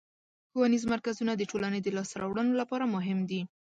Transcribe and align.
ښوونیز 0.51 0.83
مرکزونه 0.93 1.31
د 1.35 1.43
ټولنې 1.51 1.79
د 1.81 1.87
لاسته 1.97 2.15
راوړنو 2.21 2.53
لپاره 2.61 2.91
مهم 2.95 3.19
دي. 3.29 3.41